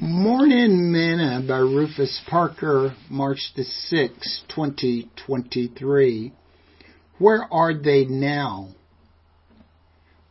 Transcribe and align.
Morning 0.00 0.92
Manna 0.92 1.44
by 1.44 1.58
Rufus 1.58 2.22
Parker, 2.30 2.94
March 3.10 3.50
the 3.56 3.64
6th, 3.64 4.46
2023. 4.54 6.32
Where 7.18 7.52
are 7.52 7.74
they 7.74 8.04
now? 8.04 8.68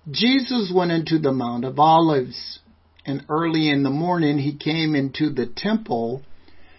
Jesus 0.09 0.71
went 0.73 0.93
into 0.93 1.19
the 1.19 1.33
Mount 1.33 1.65
of 1.65 1.79
Olives, 1.79 2.59
and 3.05 3.25
early 3.27 3.69
in 3.69 3.83
the 3.83 3.89
morning 3.89 4.37
he 4.37 4.55
came 4.55 4.95
into 4.95 5.31
the 5.31 5.47
temple, 5.53 6.23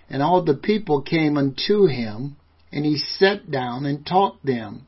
and 0.08 0.22
all 0.22 0.42
the 0.42 0.54
people 0.54 1.02
came 1.02 1.36
unto 1.36 1.84
him, 1.88 2.36
and 2.72 2.86
he 2.86 2.96
sat 2.96 3.50
down 3.50 3.84
and 3.84 4.06
taught 4.06 4.42
them. 4.42 4.86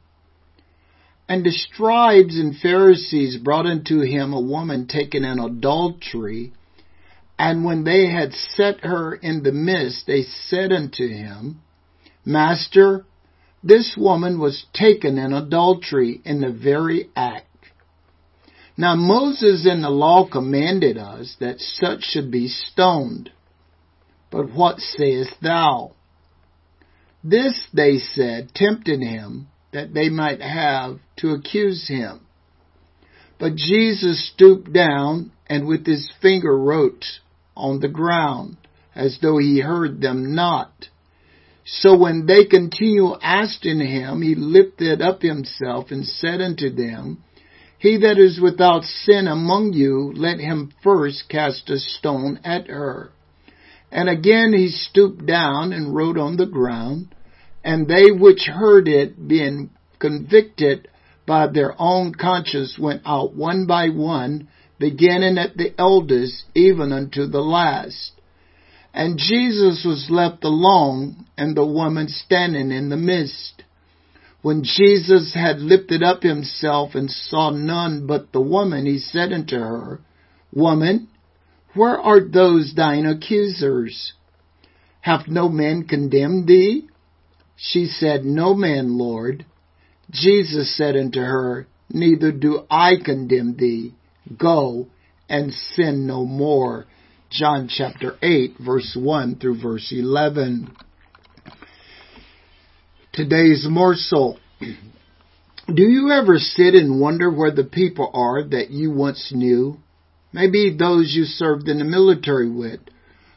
And 1.28 1.44
the 1.44 1.52
scribes 1.52 2.38
and 2.38 2.56
Pharisees 2.56 3.36
brought 3.36 3.66
unto 3.66 4.00
him 4.00 4.32
a 4.32 4.40
woman 4.40 4.86
taken 4.86 5.22
in 5.22 5.38
adultery, 5.38 6.54
and 7.42 7.64
when 7.64 7.84
they 7.84 8.10
had 8.10 8.34
set 8.34 8.80
her 8.80 9.14
in 9.14 9.42
the 9.42 9.50
midst, 9.50 10.06
they 10.06 10.24
said 10.24 10.72
unto 10.72 11.08
him, 11.08 11.62
Master, 12.22 13.06
this 13.64 13.94
woman 13.96 14.38
was 14.38 14.66
taken 14.74 15.16
in 15.16 15.32
adultery 15.32 16.20
in 16.22 16.42
the 16.42 16.52
very 16.52 17.08
act. 17.16 17.46
Now 18.76 18.94
Moses 18.94 19.66
in 19.66 19.80
the 19.80 19.88
law 19.88 20.28
commanded 20.30 20.98
us 20.98 21.34
that 21.40 21.60
such 21.60 22.02
should 22.02 22.30
be 22.30 22.46
stoned. 22.46 23.30
But 24.30 24.52
what 24.52 24.78
sayest 24.78 25.36
thou? 25.40 25.92
This 27.24 27.68
they 27.72 27.96
said, 27.96 28.50
tempting 28.54 29.00
him, 29.00 29.48
that 29.72 29.94
they 29.94 30.10
might 30.10 30.42
have 30.42 30.98
to 31.20 31.30
accuse 31.30 31.88
him. 31.88 32.20
But 33.38 33.54
Jesus 33.54 34.30
stooped 34.34 34.74
down 34.74 35.32
and 35.46 35.66
with 35.66 35.86
his 35.86 36.12
finger 36.20 36.54
wrote 36.54 37.06
on 37.60 37.80
the 37.80 37.88
ground, 37.88 38.56
as 38.94 39.18
though 39.20 39.38
he 39.38 39.60
heard 39.60 40.00
them 40.00 40.34
not. 40.34 40.88
So 41.64 41.96
when 41.96 42.26
they 42.26 42.46
continued 42.46 43.18
asking 43.22 43.80
him, 43.80 44.22
he 44.22 44.34
lifted 44.34 45.00
up 45.00 45.22
himself 45.22 45.90
and 45.90 46.04
said 46.04 46.40
unto 46.40 46.70
them, 46.70 47.22
He 47.78 47.98
that 47.98 48.18
is 48.18 48.40
without 48.40 48.84
sin 48.84 49.28
among 49.28 49.74
you, 49.74 50.12
let 50.14 50.40
him 50.40 50.72
first 50.82 51.28
cast 51.28 51.70
a 51.70 51.78
stone 51.78 52.40
at 52.44 52.66
her. 52.68 53.12
And 53.92 54.08
again 54.08 54.52
he 54.52 54.68
stooped 54.68 55.26
down 55.26 55.72
and 55.72 55.94
wrote 55.94 56.18
on 56.18 56.36
the 56.36 56.46
ground, 56.46 57.14
and 57.62 57.86
they 57.86 58.10
which 58.10 58.46
heard 58.46 58.88
it, 58.88 59.28
being 59.28 59.70
convicted 59.98 60.88
by 61.26 61.46
their 61.46 61.74
own 61.78 62.14
conscience, 62.14 62.78
went 62.78 63.02
out 63.04 63.34
one 63.34 63.66
by 63.66 63.90
one, 63.90 64.48
beginning 64.80 65.38
at 65.38 65.56
the 65.56 65.72
eldest 65.78 66.44
even 66.54 66.90
unto 66.90 67.26
the 67.26 67.40
last. 67.40 68.12
And 68.92 69.18
Jesus 69.18 69.84
was 69.84 70.08
left 70.10 70.42
alone, 70.42 71.26
and 71.38 71.56
the 71.56 71.66
woman 71.66 72.08
standing 72.08 72.72
in 72.72 72.88
the 72.88 72.96
midst. 72.96 73.62
When 74.42 74.64
Jesus 74.64 75.32
had 75.34 75.60
lifted 75.60 76.02
up 76.02 76.22
himself 76.22 76.94
and 76.94 77.08
saw 77.10 77.50
none 77.50 78.06
but 78.06 78.32
the 78.32 78.40
woman, 78.40 78.86
he 78.86 78.98
said 78.98 79.32
unto 79.32 79.56
her, 79.56 80.00
Woman, 80.52 81.08
where 81.74 82.00
are 82.00 82.26
those 82.26 82.72
thine 82.74 83.06
accusers? 83.06 84.14
Hath 85.02 85.28
no 85.28 85.48
man 85.48 85.84
condemned 85.86 86.48
thee? 86.48 86.88
She 87.54 87.86
said, 87.86 88.24
No 88.24 88.54
man, 88.54 88.98
Lord. 88.98 89.44
Jesus 90.10 90.74
said 90.76 90.96
unto 90.96 91.20
her, 91.20 91.68
Neither 91.90 92.32
do 92.32 92.64
I 92.70 92.94
condemn 93.04 93.56
thee. 93.56 93.94
Go 94.36 94.88
and 95.28 95.52
sin 95.52 96.06
no 96.06 96.24
more. 96.24 96.86
John 97.30 97.68
chapter 97.68 98.16
8 98.22 98.56
verse 98.64 98.96
1 98.98 99.36
through 99.36 99.60
verse 99.60 99.92
11. 99.92 100.74
Today's 103.12 103.66
morsel. 103.68 104.38
Do 104.60 105.82
you 105.82 106.10
ever 106.10 106.38
sit 106.38 106.74
and 106.74 107.00
wonder 107.00 107.30
where 107.30 107.52
the 107.52 107.64
people 107.64 108.10
are 108.12 108.42
that 108.42 108.70
you 108.70 108.90
once 108.90 109.30
knew? 109.34 109.78
Maybe 110.32 110.76
those 110.76 111.12
you 111.14 111.24
served 111.24 111.68
in 111.68 111.78
the 111.78 111.84
military 111.84 112.50
with, 112.50 112.80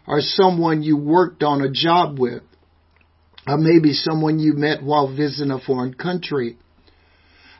or 0.07 0.21
someone 0.21 0.83
you 0.83 0.97
worked 0.97 1.43
on 1.43 1.61
a 1.61 1.71
job 1.71 2.19
with, 2.19 2.43
or 3.47 3.57
maybe 3.57 3.93
someone 3.93 4.39
you 4.39 4.53
met 4.53 4.83
while 4.83 5.13
visiting 5.13 5.51
a 5.51 5.59
foreign 5.59 5.93
country. 5.93 6.57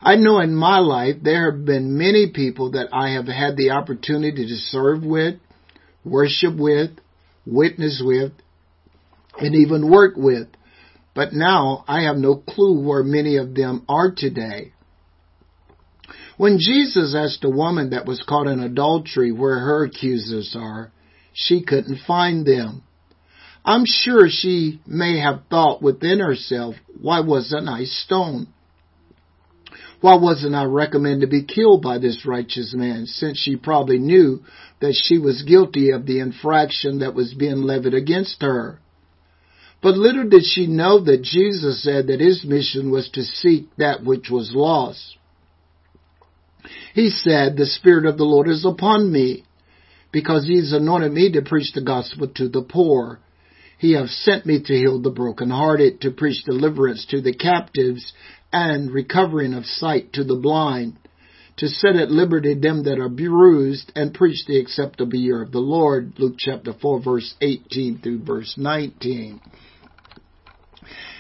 I 0.06 0.16
know 0.16 0.42
in 0.42 0.54
my 0.54 0.80
life 0.80 1.16
there 1.22 1.50
have 1.50 1.64
been 1.64 1.98
many 1.98 2.32
people 2.34 2.72
that 2.72 2.90
I 2.92 3.12
have 3.12 3.28
had 3.28 3.56
the 3.56 3.70
opportunity 3.70 4.46
to 4.46 4.56
serve 4.56 5.02
with, 5.02 5.36
worship 6.04 6.58
with, 6.58 6.92
witness 7.46 8.02
with, 8.04 8.34
and 9.40 9.56
even 9.56 9.90
work 9.90 10.16
with. 10.18 10.50
But 11.16 11.32
now 11.32 11.86
I 11.88 12.02
have 12.02 12.18
no 12.18 12.36
clue 12.36 12.86
where 12.86 13.04
many 13.04 13.38
of 13.38 13.56
them 13.56 13.86
are 13.88 14.12
today. 14.12 14.74
When 16.36 16.58
Jesus 16.60 17.16
asked 17.16 17.46
a 17.46 17.50
woman 17.50 17.92
that 17.92 18.06
was 18.06 18.24
caught 18.28 18.48
in 18.48 18.60
adultery 18.60 19.32
where 19.32 19.60
her 19.60 19.86
accusers 19.86 20.54
are, 20.60 20.92
she 21.32 21.64
couldn't 21.64 22.00
find 22.06 22.46
them. 22.46 22.84
I'm 23.64 23.86
sure 23.86 24.28
she 24.30 24.82
may 24.86 25.20
have 25.20 25.44
thought 25.50 25.82
within 25.82 26.20
herself, 26.20 26.76
why 27.00 27.22
wasn't 27.22 27.70
I 27.70 27.86
stoned? 27.86 28.48
Why 30.04 30.16
wasn't 30.16 30.54
I 30.54 30.66
recommended 30.66 31.22
to 31.22 31.28
be 31.28 31.44
killed 31.44 31.82
by 31.82 31.98
this 31.98 32.26
righteous 32.26 32.74
man, 32.74 33.06
since 33.06 33.38
she 33.38 33.56
probably 33.56 34.00
knew 34.00 34.42
that 34.82 34.96
she 35.02 35.18
was 35.18 35.44
guilty 35.44 35.92
of 35.92 36.06
the 36.06 36.20
infraction 36.20 37.00
that 37.00 37.16
was 37.16 37.34
being 37.34 37.62
levied 37.62 37.94
against 37.94 38.42
her? 38.42 38.82
But 39.82 39.96
little 39.96 40.28
did 40.28 40.44
she 40.44 40.68
know 40.68 41.00
that 41.06 41.22
Jesus 41.22 41.82
said 41.82 42.08
that 42.08 42.20
his 42.20 42.44
mission 42.44 42.92
was 42.92 43.10
to 43.12 43.24
seek 43.24 43.74
that 43.78 44.04
which 44.04 44.30
was 44.30 44.52
lost. 44.54 45.16
He 46.94 47.10
said, 47.10 47.56
The 47.56 47.66
Spirit 47.66 48.06
of 48.06 48.18
the 48.18 48.26
Lord 48.26 48.50
is 48.50 48.66
upon 48.66 49.10
me, 49.10 49.46
because 50.12 50.46
he 50.46 50.58
has 50.58 50.74
anointed 50.74 51.14
me 51.14 51.32
to 51.32 51.42
preach 51.44 51.72
the 51.72 51.82
gospel 51.82 52.28
to 52.28 52.50
the 52.50 52.62
poor. 52.62 53.22
He 53.78 53.94
hath 53.94 54.10
sent 54.10 54.46
me 54.46 54.62
to 54.62 54.74
heal 54.74 55.02
the 55.02 55.10
brokenhearted, 55.10 56.02
to 56.02 56.12
preach 56.12 56.44
deliverance 56.46 57.06
to 57.10 57.22
the 57.22 57.34
captives, 57.34 58.14
and 58.52 58.92
recovering 58.92 59.54
of 59.54 59.66
sight 59.66 60.14
to 60.14 60.24
the 60.24 60.36
blind, 60.36 60.98
to 61.58 61.68
set 61.68 61.96
at 61.96 62.12
liberty 62.12 62.54
them 62.54 62.84
that 62.84 63.00
are 63.00 63.10
bruised, 63.10 63.92
and 63.96 64.14
preach 64.14 64.46
the 64.46 64.60
acceptable 64.60 65.16
year 65.16 65.42
of 65.42 65.52
the 65.52 65.60
Lord. 65.60 66.14
Luke 66.18 66.36
chapter 66.38 66.74
4 66.74 67.02
verse 67.02 67.34
18 67.42 68.00
through 68.00 68.24
verse 68.24 68.56
19. 68.58 69.42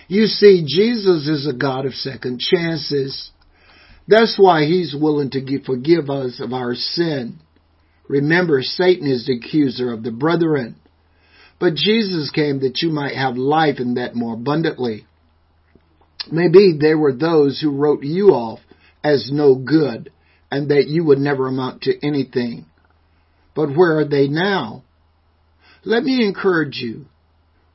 You 0.07 0.27
see, 0.27 0.63
Jesus 0.65 1.27
is 1.27 1.47
a 1.47 1.57
God 1.57 1.85
of 1.85 1.93
second 1.93 2.39
chances. 2.39 3.31
That's 4.07 4.35
why 4.37 4.65
He's 4.65 4.95
willing 4.97 5.31
to 5.31 5.63
forgive 5.63 6.09
us 6.09 6.39
of 6.39 6.53
our 6.53 6.75
sin. 6.75 7.39
Remember, 8.07 8.61
Satan 8.61 9.09
is 9.09 9.25
the 9.25 9.37
accuser 9.37 9.91
of 9.91 10.03
the 10.03 10.11
brethren. 10.11 10.75
But 11.63 11.75
Jesus 11.75 12.29
came 12.29 12.59
that 12.59 12.81
you 12.81 12.89
might 12.89 13.15
have 13.15 13.37
life 13.37 13.77
and 13.77 13.95
that 13.95 14.15
more 14.15 14.33
abundantly. 14.33 15.05
Maybe 16.29 16.77
there 16.77 16.97
were 16.97 17.13
those 17.13 17.61
who 17.61 17.71
wrote 17.71 18.03
you 18.03 18.31
off 18.31 18.59
as 19.01 19.29
no 19.31 19.55
good 19.55 20.11
and 20.51 20.71
that 20.71 20.87
you 20.89 21.05
would 21.05 21.19
never 21.19 21.47
amount 21.47 21.83
to 21.83 22.05
anything. 22.05 22.65
But 23.55 23.73
where 23.73 23.99
are 23.99 24.05
they 24.05 24.27
now? 24.27 24.83
Let 25.85 26.03
me 26.03 26.27
encourage 26.27 26.79
you. 26.81 27.05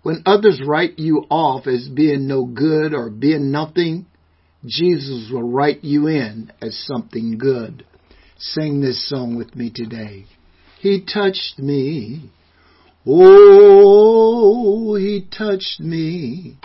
When 0.02 0.22
others 0.26 0.60
write 0.62 0.98
you 0.98 1.24
off 1.30 1.66
as 1.66 1.88
being 1.88 2.28
no 2.28 2.44
good 2.44 2.92
or 2.92 3.08
being 3.08 3.50
nothing, 3.50 4.04
Jesus 4.66 5.30
will 5.32 5.50
write 5.50 5.82
you 5.82 6.08
in 6.08 6.52
as 6.60 6.78
something 6.84 7.38
good. 7.38 7.86
Sing 8.36 8.82
this 8.82 9.08
song 9.08 9.38
with 9.38 9.56
me 9.56 9.72
today. 9.74 10.26
He 10.78 11.06
touched 11.10 11.58
me. 11.58 12.32
Oh, 13.10 14.94
he 14.96 15.26
touched 15.30 15.80
me 15.80 16.58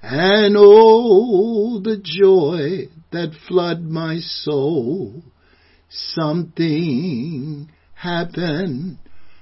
and 0.00 0.54
oh, 0.56 1.80
the 1.82 1.98
joy 2.00 2.88
that 3.10 3.34
flood 3.48 3.82
my 3.82 4.18
soul. 4.20 5.24
Something 5.88 7.68
happened 7.94 8.98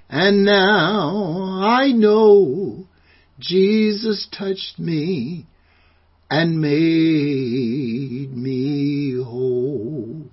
and 0.08 0.44
now 0.46 1.60
I 1.62 1.92
know 1.92 2.88
Jesus 3.38 4.26
touched 4.32 4.78
me 4.78 5.46
and 6.30 6.58
made 6.58 8.34
me 8.34 9.22
whole. 9.22 10.30